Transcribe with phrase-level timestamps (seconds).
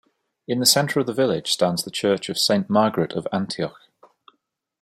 [0.47, 3.77] In the centre of the village stands the church of Saint Margaret of Antioch.